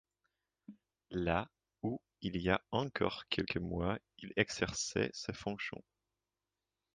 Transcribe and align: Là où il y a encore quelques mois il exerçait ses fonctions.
Là 1.11 1.47
où 1.83 2.01
il 2.21 2.35
y 2.37 2.49
a 2.49 2.59
encore 2.71 3.27
quelques 3.29 3.57
mois 3.57 3.99
il 4.17 4.33
exerçait 4.35 5.11
ses 5.13 5.31
fonctions. 5.33 5.83